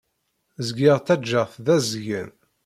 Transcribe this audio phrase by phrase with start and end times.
[0.67, 2.31] Zgiɣ ttaǧǧaɣ-t d azgen.